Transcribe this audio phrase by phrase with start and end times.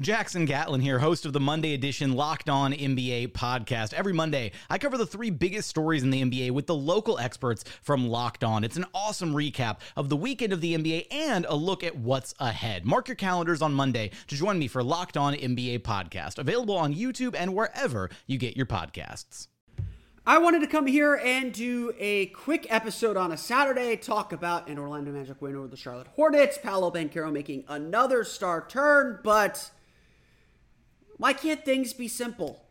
[0.00, 3.92] Jackson Gatlin here, host of the Monday edition Locked On NBA podcast.
[3.92, 7.64] Every Monday, I cover the three biggest stories in the NBA with the local experts
[7.82, 8.64] from Locked On.
[8.64, 12.34] It's an awesome recap of the weekend of the NBA and a look at what's
[12.38, 12.86] ahead.
[12.86, 16.94] Mark your calendars on Monday to join me for Locked On NBA podcast, available on
[16.94, 19.48] YouTube and wherever you get your podcasts.
[20.26, 24.66] I wanted to come here and do a quick episode on a Saturday, talk about
[24.66, 29.70] an Orlando Magic win over the Charlotte Hornets, Paolo Banchero making another star turn, but
[31.20, 32.64] why can't things be simple?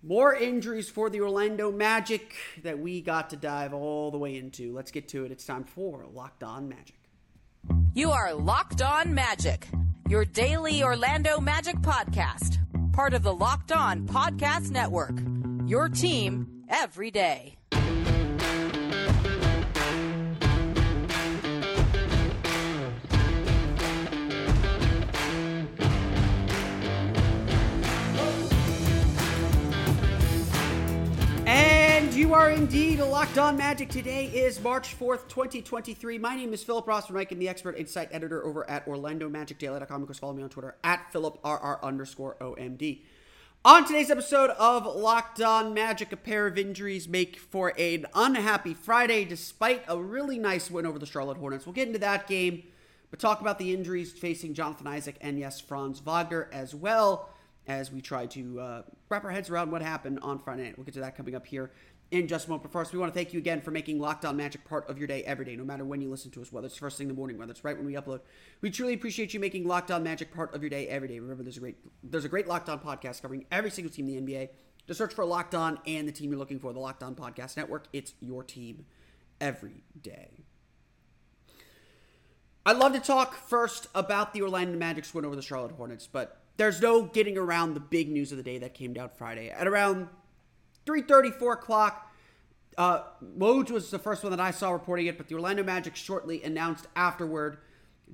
[0.00, 4.72] More injuries for the Orlando Magic that we got to dive all the way into.
[4.72, 5.32] Let's get to it.
[5.32, 6.94] It's time for Locked On Magic.
[7.92, 9.66] You are Locked On Magic,
[10.08, 12.58] your daily Orlando Magic podcast,
[12.92, 15.18] part of the Locked On Podcast Network.
[15.66, 17.55] Your team every day.
[32.66, 33.88] Indeed locked on magic.
[33.88, 36.18] Today is March 4th, 2023.
[36.18, 37.30] My name is Philip Rossman-Reich.
[37.30, 40.02] I'm the expert insight editor over at OrlandoMagicDaily.com.
[40.02, 43.02] Of course, follow me on Twitter at PhilipRR underscore OMD.
[43.64, 48.74] On today's episode of Locked On Magic, a pair of injuries make for an unhappy
[48.74, 51.66] Friday despite a really nice win over the Charlotte Hornets.
[51.66, 52.64] We'll get into that game,
[53.12, 57.30] but talk about the injuries facing Jonathan Isaac and, yes, Franz Wagner as well
[57.68, 60.76] as we try to uh, wrap our heads around what happened on Friday night.
[60.76, 61.70] We'll get to that coming up here
[62.10, 62.62] in just a moment.
[62.62, 64.98] But first, we want to thank you again for making Locked On Magic part of
[64.98, 67.06] your day every day, no matter when you listen to us, whether it's first thing
[67.06, 68.20] in the morning, whether it's right when we upload.
[68.60, 71.18] We truly appreciate you making Locked On Magic part of your day every day.
[71.18, 74.24] Remember, there's a great there's a great Locked On podcast covering every single team in
[74.24, 74.48] the NBA.
[74.86, 77.56] Just search for Locked On and the team you're looking for, the Locked On Podcast
[77.56, 77.88] Network.
[77.92, 78.86] It's your team
[79.40, 80.44] every day.
[82.64, 86.40] I'd love to talk first about the Orlando Magic's win over the Charlotte Hornets, but
[86.56, 89.50] there's no getting around the big news of the day that came down Friday.
[89.50, 90.08] At around
[90.86, 92.12] 3.30, 4 o'clock.
[92.78, 93.02] Uh,
[93.38, 96.42] Woj was the first one that I saw reporting it, but the Orlando Magic shortly
[96.42, 97.58] announced afterward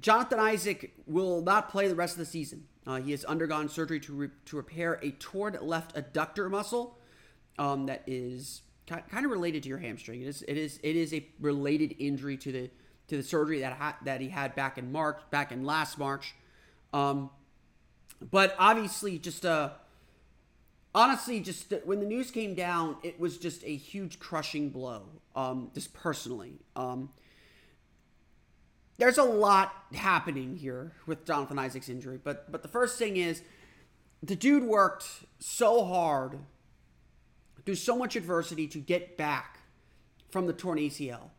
[0.01, 2.67] Jonathan Isaac will not play the rest of the season.
[2.87, 6.99] Uh, he has undergone surgery to, re- to repair a torn left adductor muscle
[7.59, 10.23] um, that is ki- kind of related to your hamstring.
[10.23, 12.71] It is it is it is a related injury to the
[13.09, 16.35] to the surgery that ha- that he had back in March, back in last March.
[16.93, 17.31] Um,
[18.31, 19.73] but obviously, just a
[20.95, 25.05] honestly, just when the news came down, it was just a huge crushing blow.
[25.35, 27.11] Um, just personally, um,
[28.99, 33.43] there's a lot happening here with Jonathan Isaac's injury, but but the first thing is,
[34.23, 35.07] the dude worked
[35.39, 36.39] so hard,
[37.65, 39.61] through so much adversity to get back
[40.31, 41.31] from the torn ACL.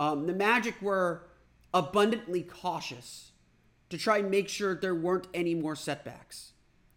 [0.00, 1.26] Um, the Magic were
[1.72, 3.32] abundantly cautious
[3.90, 6.52] to try and make sure there weren't any more setbacks.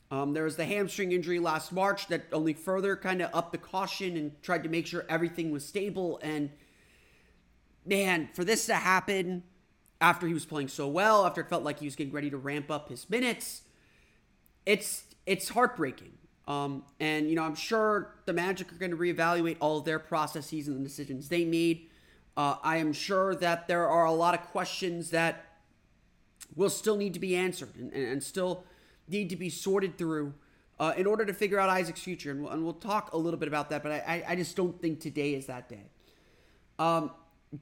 [0.10, 3.58] Um, there was the hamstring injury last March that only further kind of upped the
[3.58, 6.20] caution and tried to make sure everything was stable.
[6.24, 6.50] And
[7.86, 9.44] man, for this to happen
[10.00, 12.38] after he was playing so well, after it felt like he was getting ready to
[12.38, 13.64] ramp up his minutes,
[14.66, 16.14] it's it's heartbreaking.
[16.48, 20.00] Um, and you know, I'm sure the Magic are going to reevaluate all of their
[20.00, 21.90] processes and the decisions they made.
[22.38, 25.44] Uh, I am sure that there are a lot of questions that
[26.56, 28.64] will still need to be answered and, and, and still
[29.08, 30.34] need to be sorted through
[30.80, 32.32] uh, in order to figure out Isaac's future.
[32.32, 34.80] And we'll, and we'll talk a little bit about that, but I, I just don't
[34.82, 35.90] think today is that day.
[36.80, 37.12] Um,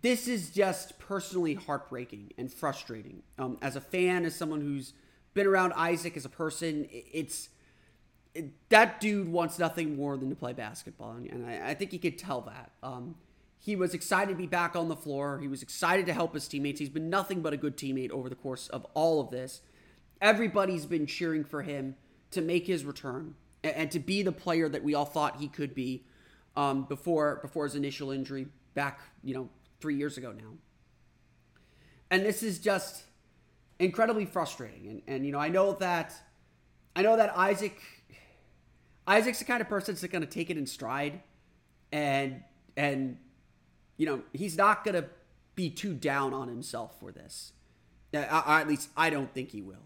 [0.02, 3.22] this is just personally heartbreaking and frustrating.
[3.38, 4.94] Um, as a fan, as someone who's
[5.34, 7.50] been around Isaac as a person, it's
[8.70, 12.18] that dude wants nothing more than to play basketball, and I, I think he could
[12.18, 12.72] tell that.
[12.84, 13.16] Um,
[13.60, 15.40] he was excited to be back on the floor.
[15.40, 16.80] He was excited to help his teammates.
[16.80, 19.62] He's been nothing but a good teammate over the course of all of this.
[20.26, 21.96] Everybody's been cheering for him
[22.32, 25.48] to make his return and, and to be the player that we all thought he
[25.48, 26.04] could be
[26.58, 29.50] um, before before his initial injury back, you know,
[29.80, 30.54] three years ago now.
[32.10, 33.04] And this is just
[33.78, 34.88] incredibly frustrating.
[34.88, 36.16] And and you know, I know that
[36.96, 37.80] I know that Isaac
[39.06, 41.22] Isaac's the kind of person that's going to take it in stride,
[41.92, 42.42] and
[42.76, 43.20] and
[43.98, 45.08] you know he's not going to
[45.54, 47.54] be too down on himself for this.
[48.12, 49.84] I, at least I don't think he will.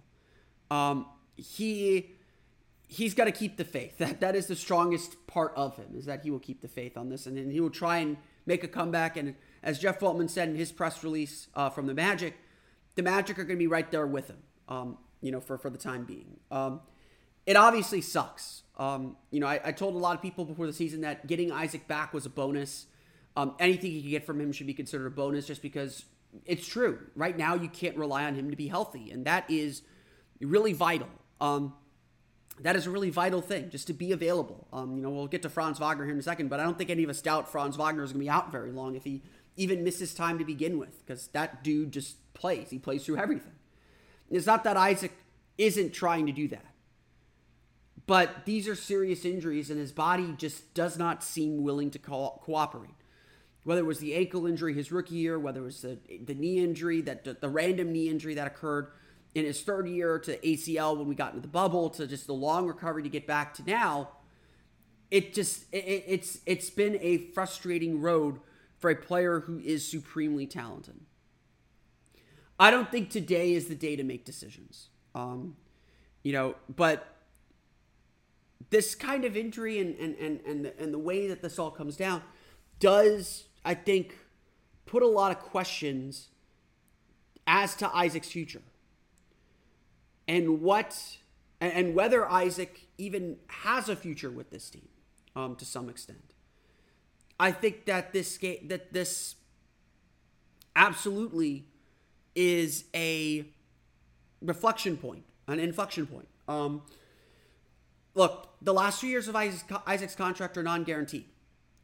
[0.71, 1.06] Um,
[1.36, 2.16] he
[2.88, 3.98] he's got to keep the faith.
[3.98, 6.98] That that is the strongest part of him is that he will keep the faith
[6.98, 9.18] on this, and then he will try and make a comeback.
[9.18, 12.36] And as Jeff Weltman said in his press release uh, from the Magic,
[12.95, 14.38] the Magic are going to be right there with him.
[14.68, 16.39] Um, you know, for for the time being.
[16.51, 16.81] Um,
[17.45, 18.63] it obviously sucks.
[18.77, 21.51] Um, you know, I, I, told a lot of people before the season that getting
[21.51, 22.86] Isaac back was a bonus.
[23.36, 26.06] Um, anything you can get from him should be considered a bonus just because
[26.45, 27.00] it's true.
[27.16, 29.81] Right now, you can't rely on him to be healthy, and that is
[30.42, 31.10] really vital.
[31.42, 31.74] Um,
[32.62, 34.68] that is a really vital thing, just to be available.
[34.74, 36.78] Um, you know, we'll get to Franz Wagner here in a second, but I don't
[36.78, 39.04] think any of us doubt Franz Wagner is going to be out very long if
[39.04, 39.24] he
[39.56, 42.70] even misses time to begin with, because that dude just plays.
[42.70, 43.54] He plays through everything.
[44.30, 45.14] It's not that Isaac
[45.58, 46.66] isn't trying to do that.
[48.06, 52.40] But these are serious injuries, and his body just does not seem willing to co-
[52.44, 52.96] cooperate.
[53.64, 56.58] Whether it was the ankle injury his rookie year, whether it was the, the knee
[56.58, 58.88] injury, that the, the random knee injury that occurred
[59.36, 62.34] in his third year to ACL when we got into the bubble, to just the
[62.34, 64.10] long recovery to get back to now,
[65.12, 68.40] it just it, it's it's been a frustrating road
[68.78, 71.00] for a player who is supremely talented.
[72.60, 74.90] I don't think today is the day to make decisions.
[75.16, 75.56] Um,
[76.24, 77.16] you know, but
[78.70, 81.72] this kind of injury and and and and the, and the way that this all
[81.72, 82.22] comes down
[82.80, 84.18] does I think
[84.86, 86.30] put a lot of questions
[87.46, 88.62] as to Isaac's future
[90.30, 91.18] and what
[91.60, 94.88] and whether Isaac even has a future with this team
[95.36, 96.36] um, to some extent.
[97.38, 99.36] I think that this game that this
[100.76, 101.66] absolutely
[102.36, 103.46] is a
[104.42, 106.28] reflection point, an inflection point.
[106.48, 106.84] Um,
[108.14, 111.26] look, the last two years of Isaac's, contract are non-guaranteed.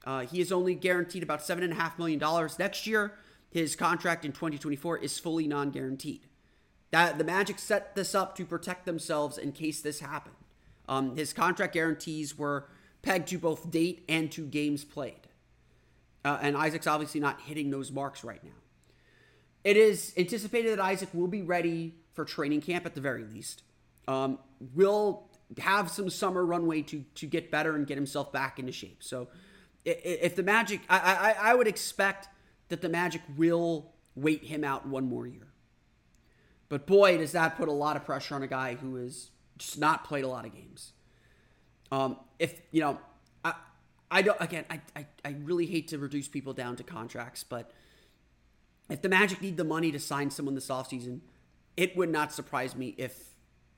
[0.05, 3.13] Uh, he is only guaranteed about seven and a half million dollars next year.
[3.49, 6.27] His contract in 2024 is fully non-guaranteed.
[6.95, 10.37] That the Magic set this up to protect themselves in case this happened.
[10.87, 12.69] Um, his contract guarantees were
[13.01, 15.27] pegged to both date and to games played.
[16.23, 18.61] Uh, and Isaac's obviously not hitting those marks right now.
[19.65, 23.63] It is anticipated that Isaac will be ready for training camp at the very least.
[24.07, 24.39] Um,
[24.73, 25.27] will
[25.57, 29.03] have some summer runway to to get better and get himself back into shape.
[29.03, 29.27] So
[29.83, 32.29] if the Magic, I, I, I would expect
[32.69, 35.51] that the Magic will wait him out one more year.
[36.69, 39.79] But boy, does that put a lot of pressure on a guy who has just
[39.79, 40.93] not played a lot of games.
[41.91, 42.99] Um, if you know,
[43.43, 43.53] I,
[44.11, 44.39] I don't.
[44.41, 47.71] Again, I, I, I really hate to reduce people down to contracts, but
[48.89, 51.21] if the Magic need the money to sign someone this offseason,
[51.77, 53.29] it would not surprise me if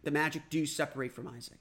[0.03, 1.59] the Magic do separate from Isaac.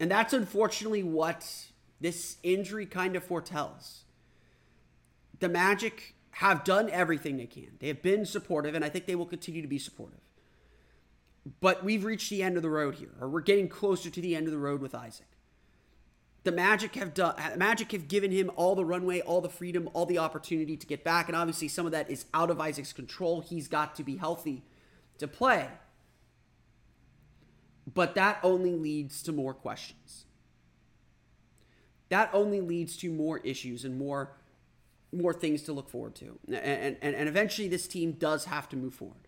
[0.00, 1.66] And that's unfortunately what
[2.00, 4.04] this injury kind of foretells.
[5.40, 7.76] The Magic have done everything they can.
[7.80, 10.27] They have been supportive, and I think they will continue to be supportive.
[11.60, 14.34] But we've reached the end of the road here, or we're getting closer to the
[14.34, 15.26] end of the road with Isaac.
[16.44, 20.06] The Magic have done Magic have given him all the runway, all the freedom, all
[20.06, 23.40] the opportunity to get back, and obviously some of that is out of Isaac's control.
[23.40, 24.62] He's got to be healthy
[25.18, 25.68] to play.
[27.92, 30.24] But that only leads to more questions.
[32.08, 34.32] That only leads to more issues and more
[35.10, 36.38] more things to look forward to.
[36.48, 39.27] And, and, and eventually this team does have to move forward.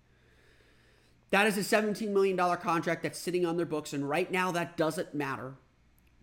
[1.30, 4.76] That is a $17 million contract that's sitting on their books, and right now that
[4.76, 5.54] doesn't matter,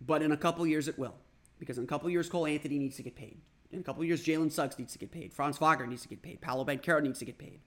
[0.00, 1.14] but in a couple years it will.
[1.58, 3.40] Because in a couple years, Cole Anthony needs to get paid.
[3.72, 5.32] In a couple years, Jalen Suggs needs to get paid.
[5.32, 6.40] Franz Wagner needs to get paid.
[6.40, 7.60] Paolo Banchero needs to get paid.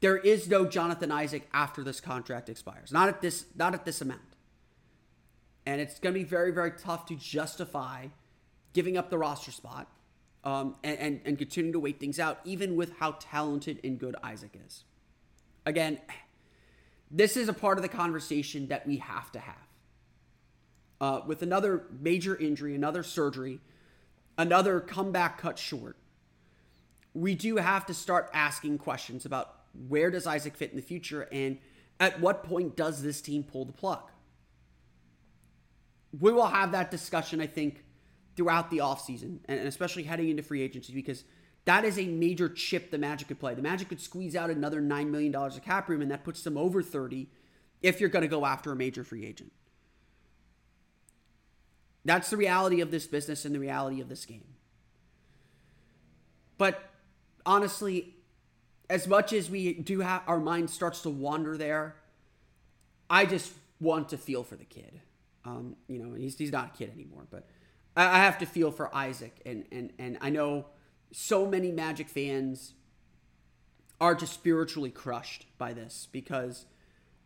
[0.00, 2.92] There is no Jonathan Isaac after this contract expires.
[2.92, 4.20] Not at this not at this amount.
[5.66, 8.08] And it's going to be very very tough to justify
[8.72, 9.90] giving up the roster spot
[10.42, 14.16] um, and, and, and continuing to wait things out, even with how talented and good
[14.22, 14.84] Isaac is.
[15.64, 15.98] Again,
[17.14, 19.56] this is a part of the conversation that we have to have.
[21.00, 23.60] Uh, with another major injury, another surgery,
[24.36, 25.96] another comeback cut short,
[27.14, 29.54] we do have to start asking questions about
[29.88, 31.28] where does Isaac fit in the future?
[31.30, 31.58] And
[32.00, 34.10] at what point does this team pull the plug?
[36.20, 37.84] we will have that discussion, I think,
[38.36, 41.24] throughout the offseason and especially heading into free agency because
[41.64, 43.54] that is a major chip the Magic could play.
[43.54, 46.58] The Magic could squeeze out another $9 million of cap room, and that puts them
[46.58, 47.28] over 30
[47.82, 49.52] if you're going to go after a major free agent.
[52.04, 54.44] That's the reality of this business and the reality of this game.
[56.58, 56.82] But
[57.46, 58.14] honestly,
[58.90, 61.96] as much as we do have our mind starts to wander there,
[63.08, 65.00] I just want to feel for the kid.
[65.46, 67.46] Um, you know, he's, he's not a kid anymore, but
[67.96, 69.40] I, I have to feel for Isaac.
[69.46, 70.66] And, and, and I know
[71.14, 72.74] so many Magic fans
[74.00, 76.66] are just spiritually crushed by this because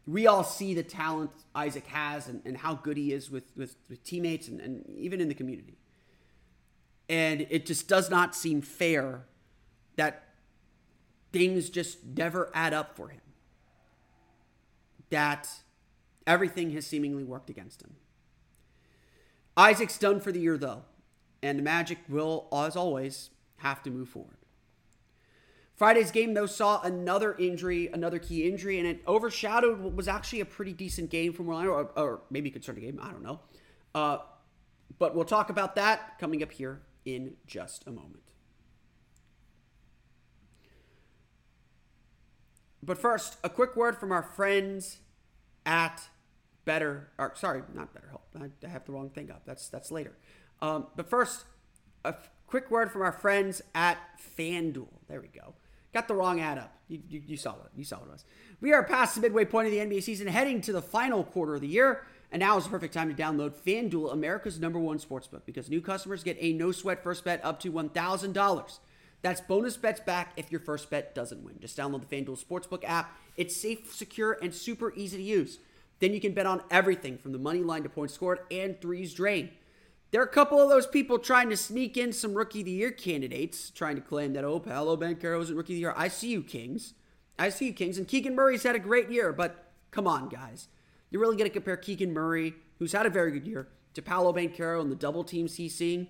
[0.06, 3.76] we all see the talent Isaac has and, and how good he is with, with,
[3.88, 5.78] with teammates and, and even in the community.
[7.08, 9.24] And it just does not seem fair
[9.96, 10.34] that
[11.32, 13.22] things just never add up for him.
[15.08, 15.48] That
[16.26, 17.96] everything has seemingly worked against him.
[19.56, 20.82] Isaac's done for the year, though,
[21.42, 24.36] and the Magic will, as always, have to move forward.
[25.76, 30.40] Friday's game, though, saw another injury, another key injury, and it overshadowed what was actually
[30.40, 32.98] a pretty decent game from Orlando, or, or maybe concerning game.
[33.00, 33.40] I don't know.
[33.94, 34.18] Uh,
[34.98, 38.32] but we'll talk about that coming up here in just a moment.
[42.82, 44.98] But first, a quick word from our friends
[45.64, 46.08] at
[46.64, 48.50] Better, or sorry, not BetterHelp.
[48.64, 49.42] I have the wrong thing up.
[49.46, 50.18] That's that's later.
[50.60, 51.44] Um, but first,
[52.04, 53.98] a f- quick word from our friends at
[54.38, 54.88] FanDuel.
[55.08, 55.54] There we go.
[55.92, 56.74] Got the wrong ad up.
[56.88, 58.24] You, you, you saw what you saw it was.
[58.60, 61.54] We are past the midway point of the NBA season, heading to the final quarter
[61.54, 64.98] of the year, and now is the perfect time to download FanDuel, America's number one
[64.98, 68.80] sportsbook, because new customers get a no sweat first bet up to one thousand dollars.
[69.22, 71.58] That's bonus bets back if your first bet doesn't win.
[71.60, 73.16] Just download the FanDuel Sportsbook app.
[73.36, 75.58] It's safe, secure, and super easy to use.
[75.98, 79.14] Then you can bet on everything from the money line to points scored and threes
[79.14, 79.50] drained.
[80.10, 82.72] There are a couple of those people trying to sneak in some Rookie of the
[82.72, 85.94] Year candidates, trying to claim that, oh, Paolo Banchero isn't Rookie of the Year.
[85.96, 86.94] I see you, Kings.
[87.38, 87.98] I see you, Kings.
[87.98, 90.68] And Keegan Murray's had a great year, but come on, guys.
[91.10, 94.32] You're really going to compare Keegan Murray, who's had a very good year, to Paolo
[94.32, 96.08] Banchero and the double teams he's seeing?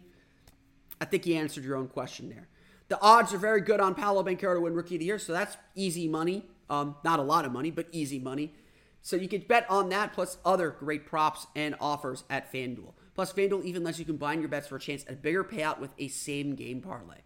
[1.01, 2.49] I think you answered your own question there.
[2.89, 5.33] The odds are very good on Paolo Banchero to win Rookie of the Year, so
[5.33, 6.47] that's easy money.
[6.71, 8.55] Um, not a lot of money, but easy money.
[9.03, 12.93] So you can bet on that plus other great props and offers at FanDuel.
[13.19, 15.81] Plus, FanDuel even lets you combine your bets for a chance at a bigger payout
[15.81, 17.17] with a same game parlay.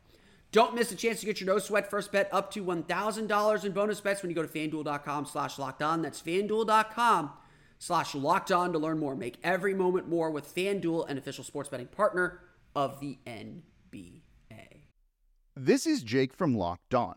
[0.50, 3.72] Don't miss a chance to get your no sweat first bet up to $1,000 in
[3.72, 6.00] bonus bets when you go to fanduel.com slash locked on.
[6.00, 7.32] That's fanduel.com
[7.78, 9.14] slash locked on to learn more.
[9.14, 12.40] Make every moment more with FanDuel, an official sports betting partner
[12.74, 14.22] of the NBA.
[15.54, 17.16] This is Jake from Locked On.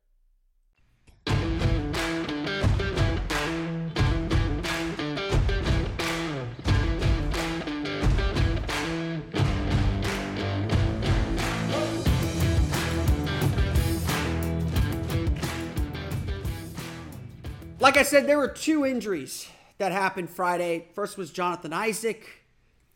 [17.81, 20.85] Like I said, there were two injuries that happened Friday.
[20.93, 22.45] First was Jonathan Isaac.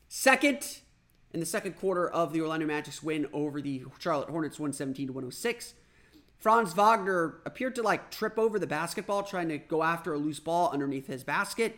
[0.10, 0.78] Second,
[1.34, 5.14] in the second quarter of the Orlando Magic's win over the Charlotte Hornets 117 to
[5.14, 5.74] 106,
[6.38, 10.40] Franz Wagner appeared to like trip over the basketball trying to go after a loose
[10.40, 11.76] ball underneath his basket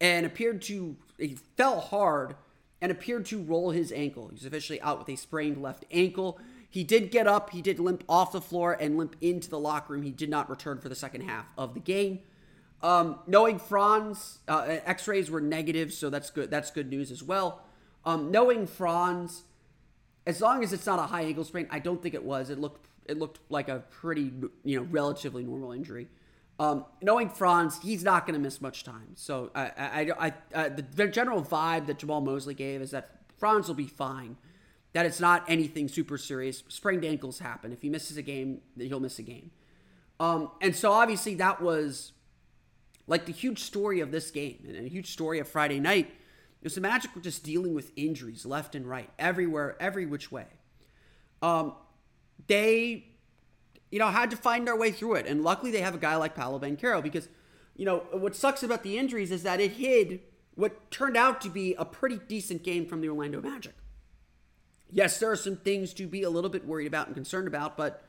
[0.00, 2.34] and appeared to he fell hard
[2.80, 4.30] and appeared to roll his ankle.
[4.32, 6.40] He's officially out with a sprained left ankle.
[6.68, 9.92] He did get up, he did limp off the floor and limp into the locker
[9.92, 10.02] room.
[10.02, 12.18] He did not return for the second half of the game.
[12.82, 16.50] Um, knowing Franz, uh, X-rays were negative, so that's good.
[16.50, 17.62] That's good news as well.
[18.04, 19.44] Um, knowing Franz,
[20.26, 22.50] as long as it's not a high ankle sprain, I don't think it was.
[22.50, 24.32] It looked it looked like a pretty
[24.64, 26.08] you know relatively normal injury.
[26.58, 29.14] Um, knowing Franz, he's not going to miss much time.
[29.14, 33.68] So I, I, I, I the general vibe that Jamahl Mosley gave is that Franz
[33.68, 34.36] will be fine.
[34.92, 36.62] That it's not anything super serious.
[36.68, 37.72] Sprained ankles happen.
[37.72, 39.50] If he misses a game, he'll miss a game.
[40.20, 42.12] Um, and so obviously that was
[43.06, 46.12] like the huge story of this game and a huge story of Friday night.
[46.62, 50.46] Was the Magic were just dealing with injuries left and right, everywhere, every which way.
[51.42, 51.74] Um,
[52.46, 53.12] they
[53.92, 55.26] you know, had to find their way through it.
[55.26, 57.28] And luckily they have a guy like Paolo Banchero because,
[57.76, 60.20] you know, what sucks about the injuries is that it hid
[60.54, 63.74] what turned out to be a pretty decent game from the Orlando Magic.
[64.90, 67.76] Yes, there are some things to be a little bit worried about and concerned about,
[67.76, 68.02] but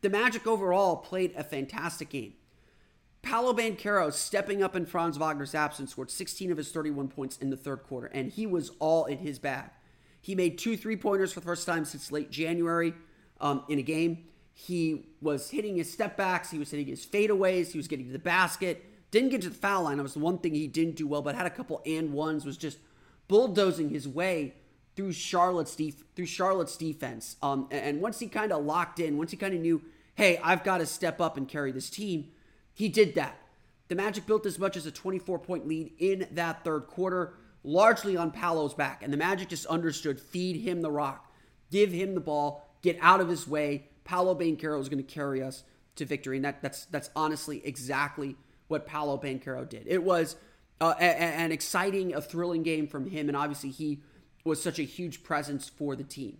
[0.00, 2.34] the Magic overall played a fantastic game.
[3.26, 7.50] Paolo Banchero stepping up in Franz Wagner's absence scored 16 of his 31 points in
[7.50, 9.70] the third quarter, and he was all in his bag.
[10.20, 12.94] He made two three pointers for the first time since late January
[13.40, 14.26] um, in a game.
[14.52, 18.12] He was hitting his step backs, he was hitting his fadeaways, he was getting to
[18.12, 18.84] the basket.
[19.10, 19.96] Didn't get to the foul line.
[19.96, 22.44] That was the one thing he didn't do well, but had a couple and ones,
[22.44, 22.78] was just
[23.26, 24.54] bulldozing his way
[24.94, 27.36] through Charlotte's def- through Charlotte's defense.
[27.42, 29.82] Um, and once he kind of locked in, once he kind of knew,
[30.14, 32.28] hey, I've got to step up and carry this team,
[32.76, 33.38] he did that.
[33.88, 37.32] The Magic built as much as a 24 point lead in that third quarter,
[37.64, 39.02] largely on Paolo's back.
[39.02, 41.32] And the Magic just understood feed him the rock,
[41.70, 45.42] give him the ball, get out of his way, Paolo Banchero is going to carry
[45.42, 45.64] us
[45.96, 46.36] to victory.
[46.36, 48.36] And that, that's that's honestly exactly
[48.68, 49.86] what Paolo Banchero did.
[49.86, 50.36] It was
[50.78, 54.02] uh, a, an exciting, a thrilling game from him, and obviously he
[54.44, 56.36] was such a huge presence for the team.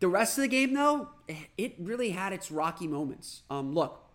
[0.00, 1.10] The rest of the game, though,
[1.58, 3.42] it really had its rocky moments.
[3.50, 4.07] Um, look,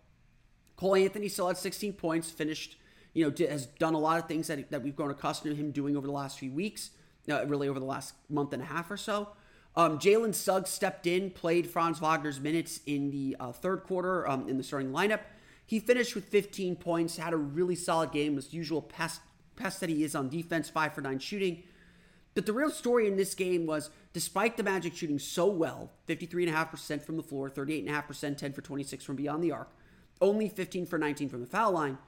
[0.76, 2.76] Cole Anthony still had 16 points, finished,
[3.12, 5.70] you know, has done a lot of things that, that we've grown accustomed to him
[5.70, 6.90] doing over the last few weeks,
[7.30, 9.28] uh, really over the last month and a half or so.
[9.76, 14.48] Um, Jalen Suggs stepped in, played Franz Wagner's minutes in the uh, third quarter um,
[14.48, 15.20] in the starting lineup.
[15.66, 19.20] He finished with 15 points, had a really solid game, was usual pest,
[19.56, 21.64] pest that he is on defense, 5 for 9 shooting.
[22.34, 27.02] But the real story in this game was despite the Magic shooting so well 53.5%
[27.02, 29.70] from the floor, 38.5%, 10 for 26 from beyond the arc,
[30.20, 31.98] only 15 for 19 from the foul line.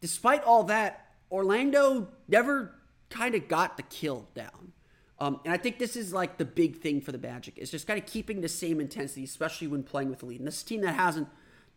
[0.00, 2.74] Despite all that, Orlando never
[3.10, 4.72] kind of got the kill down.
[5.18, 7.86] Um, and I think this is like the big thing for the Magic is just
[7.86, 10.40] kind of keeping the same intensity, especially when playing with the lead.
[10.40, 11.28] And this team that hasn't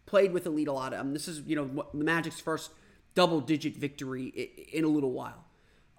[0.06, 0.94] played with the lead a lot.
[0.94, 2.72] Um, this is you know the Magic's first
[3.16, 4.28] double-digit victory
[4.74, 5.46] in a little while.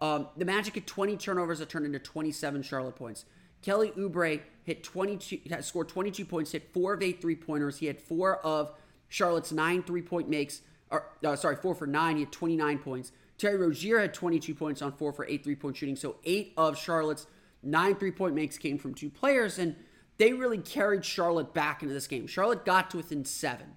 [0.01, 3.25] Um, the Magic had 20 turnovers that turned into 27 Charlotte points.
[3.63, 7.79] Kelly Oubre hit 22, scored 22 points, hit four of eight three-pointers.
[7.79, 8.73] He had four of
[9.11, 10.63] Charlotte's nine three-point makes.
[10.91, 12.17] Or uh, sorry, four for nine.
[12.17, 13.13] He had 29 points.
[13.37, 15.97] Terry Rozier had 22 points on four for eight three point shooting.
[15.97, 17.27] So eight of Charlotte's
[17.63, 19.77] nine three point makes came from two players, and
[20.17, 22.27] they really carried Charlotte back into this game.
[22.27, 23.77] Charlotte got to within seven.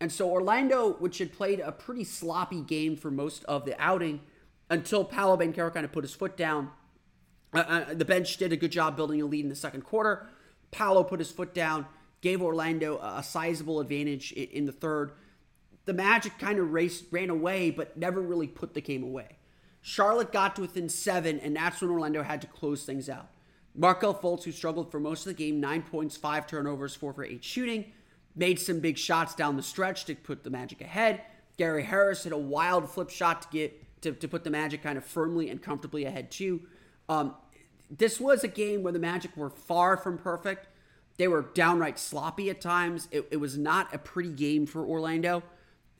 [0.00, 4.20] And so Orlando, which had played a pretty sloppy game for most of the outing
[4.70, 6.70] until Paolo Banchero kind of put his foot down,
[7.54, 10.26] uh, uh, the bench did a good job building a lead in the second quarter.
[10.70, 11.86] Paolo put his foot down,
[12.24, 15.12] gave Orlando a, sizable advantage in, in the third
[15.84, 19.36] the Magic kind of raced, ran away, but never really put the game away.
[19.82, 23.28] Charlotte got to within seven, and that's when Orlando had to close things out.
[23.74, 27.22] Markelle Fultz, who struggled for most of the game, nine points, five turnovers, four for
[27.22, 27.92] eight shooting,
[28.34, 31.20] made some big shots down the stretch to put the Magic ahead.
[31.58, 34.96] Gary Harris hit a wild flip shot to get to, to put the Magic kind
[34.96, 36.62] of firmly and comfortably ahead too.
[37.10, 37.34] Um,
[37.90, 40.68] this was a game where the Magic were far from perfect.
[41.16, 43.08] They were downright sloppy at times.
[43.10, 45.42] It, it was not a pretty game for Orlando.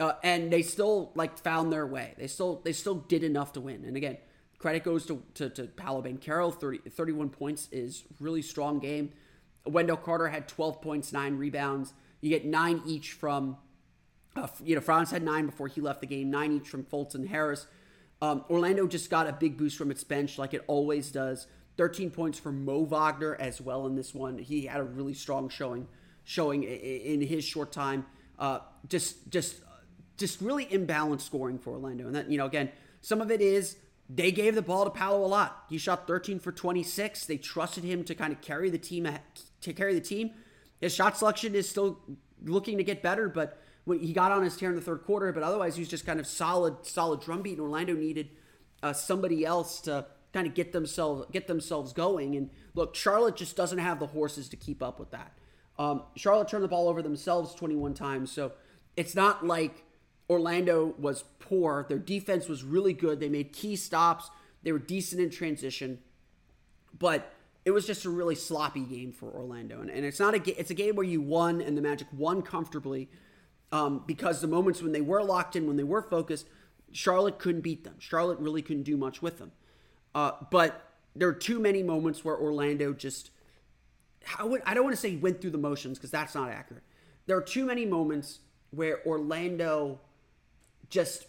[0.01, 2.15] Uh, and they still like found their way.
[2.19, 3.85] They still they still did enough to win.
[3.85, 4.19] And again,
[4.59, 6.53] credit goes to to, to Paolo Banchero.
[6.53, 9.11] 30, 31 points is really strong game.
[9.67, 11.95] Wendell Carter had 12 points, nine rebounds.
[12.21, 13.57] You get nine each from,
[14.37, 17.15] uh, you know, Franz had nine before he left the game, nine each from Fultz
[17.15, 17.67] and Harris.
[18.21, 21.47] Um, Orlando just got a big boost from its bench, like it always does.
[21.77, 24.39] 13 points for Mo Wagner as well in this one.
[24.39, 25.89] He had a really strong showing,
[26.25, 28.07] showing in his short time.
[28.39, 28.59] Uh,
[28.89, 29.57] just, just
[30.17, 32.07] just really imbalanced scoring for Orlando.
[32.07, 33.77] And that, you know, again, some of it is
[34.09, 35.65] they gave the ball to Paolo a lot.
[35.69, 37.27] He shot 13 for 26.
[37.27, 39.09] They trusted him to kind of carry the team
[39.61, 40.31] to carry the team.
[40.81, 41.99] His shot selection is still
[42.45, 45.33] looking to get better, but when he got on his tear in the third quarter,
[45.33, 47.55] but otherwise he was just kind of solid, solid drumbeat.
[47.55, 48.29] And Orlando needed
[48.83, 52.37] uh, somebody else to kind of get themselves get themselves going.
[52.37, 55.33] And look, Charlotte just doesn't have the horses to keep up with that.
[55.79, 58.53] Um, Charlotte turned the ball over themselves 21 times, so
[58.97, 59.85] it's not like
[60.31, 61.87] Orlando was poor.
[61.89, 63.21] Their defense was really good.
[63.21, 64.31] They made key stops.
[64.63, 66.01] They were decent in transition,
[66.99, 67.33] but
[67.65, 69.81] it was just a really sloppy game for Orlando.
[69.81, 72.43] And, and it's not a it's a game where you won and the Magic won
[72.43, 73.09] comfortably.
[73.73, 76.49] um, because the moments when they were locked in, when they were focused,
[76.93, 77.97] Charlotte couldn't beat them.
[77.99, 79.53] Charlotte really couldn't do much with them.
[80.15, 83.31] Uh, but there are too many moments where Orlando just
[84.39, 86.83] I, would, I don't want to say went through the motions because that's not accurate.
[87.27, 90.01] There are too many moments where Orlando
[90.91, 91.27] just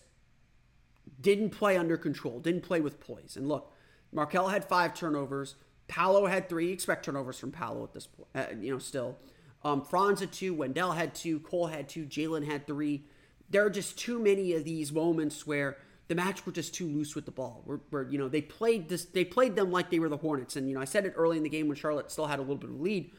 [1.21, 3.35] didn't play under control, didn't play with poise.
[3.37, 3.71] And look,
[4.11, 5.55] Markelle had five turnovers.
[5.87, 6.71] Paolo had three.
[6.71, 9.17] Expect turnovers from Paolo at this point, uh, you know, still.
[9.63, 10.53] Um, Franz had two.
[10.53, 11.39] Wendell had two.
[11.39, 12.05] Cole had two.
[12.05, 13.03] Jalen had three.
[13.49, 17.15] There are just too many of these moments where the Magic were just too loose
[17.15, 17.63] with the ball.
[17.65, 20.55] Where, you know they played this, they played them like they were the Hornets.
[20.55, 22.41] And you know I said it early in the game when Charlotte still had a
[22.41, 23.11] little bit of lead.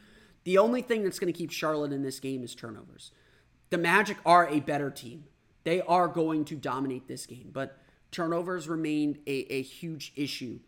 [0.44, 3.10] The only thing that's going to keep Charlotte in this game is turnovers.
[3.70, 5.24] The Magic are a better team.
[5.64, 7.80] They are going to dominate this game, but
[8.12, 10.60] turnovers remained a, a huge issue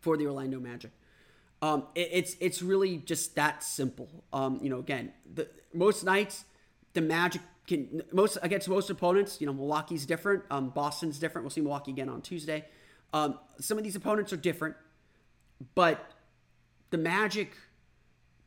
[0.00, 0.90] for the Orlando Magic.
[1.62, 4.24] Um, it, it's it's really just that simple.
[4.32, 6.44] Um, you know, again, the most nights
[6.98, 9.40] the Magic can most against most opponents.
[9.40, 10.42] You know, Milwaukee's different.
[10.50, 11.44] Um, Boston's different.
[11.44, 12.64] We'll see Milwaukee again on Tuesday.
[13.12, 14.74] Um, some of these opponents are different,
[15.76, 16.10] but
[16.90, 17.52] the Magic,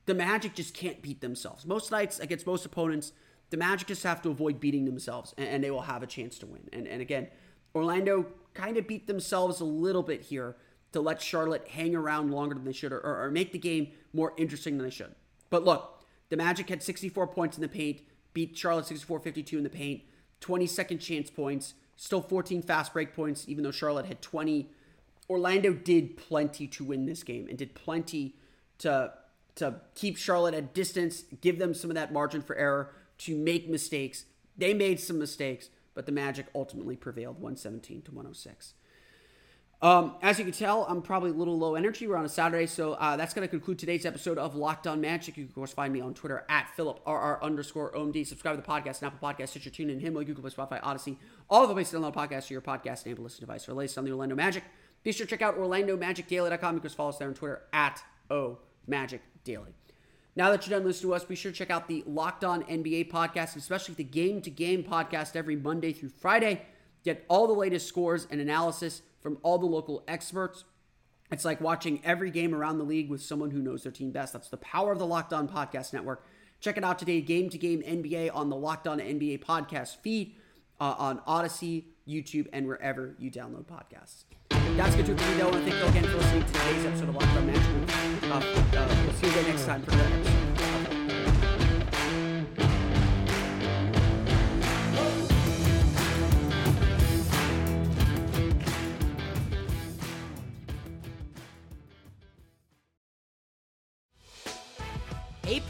[0.05, 1.65] the Magic just can't beat themselves.
[1.65, 3.13] Most nights against most opponents,
[3.51, 6.37] the Magic just have to avoid beating themselves, and, and they will have a chance
[6.39, 6.67] to win.
[6.73, 7.27] And and again,
[7.73, 10.57] Orlando kind of beat themselves a little bit here
[10.91, 14.33] to let Charlotte hang around longer than they should, or, or make the game more
[14.35, 15.15] interesting than they should.
[15.49, 18.01] But look, the Magic had 64 points in the paint
[18.33, 20.01] beat Charlotte 64-52 in the paint,
[20.39, 24.69] 20 second chance points, still 14 fast break points, even though Charlotte had 20.
[25.29, 28.35] Orlando did plenty to win this game and did plenty
[28.79, 29.13] to
[29.55, 33.69] to keep Charlotte at distance, give them some of that margin for error, to make
[33.69, 34.25] mistakes.
[34.57, 38.73] They made some mistakes, but the Magic ultimately prevailed 117 to 106.
[39.81, 42.05] Um, as you can tell, I'm probably a little low energy.
[42.05, 45.01] We're on a Saturday, so uh, that's going to conclude today's episode of Locked On
[45.01, 45.37] Magic.
[45.37, 48.27] You can, of course, find me on Twitter at PhilipRR underscore OMD.
[48.27, 51.17] Subscribe to the podcast, Apple Podcast, Stitcher, TuneIn, Himalaya, Google Play, Spotify, Audacy,
[51.49, 53.65] all the places to download podcasts to your podcast and listen device.
[53.65, 54.63] For latest on the Orlando Magic,
[55.01, 56.75] be sure to check out OrlandoMagicDaily.com.
[56.75, 59.73] You can follow us there on Twitter at OMagicDaily.
[60.35, 62.63] Now that you're done listening to us, be sure to check out the Locked On
[62.65, 66.61] NBA podcast, especially the Game to Game podcast every Monday through Friday.
[67.03, 70.63] Get all the latest scores and analysis from all the local experts.
[71.31, 74.33] It's like watching every game around the league with someone who knows their team best.
[74.33, 76.25] That's the power of the Locked On Podcast Network.
[76.59, 80.35] Check it out today, game to game NBA on the Locked On NBA podcast feed
[80.79, 84.25] uh, on Audacy, YouTube, and wherever you download podcasts.
[84.77, 85.47] That's good to me, though.
[85.47, 87.91] I want to thank you again for listening to today's episode of Locked On Management.
[88.23, 88.33] Uh,
[88.77, 90.40] uh, we'll see you again next time for another episode.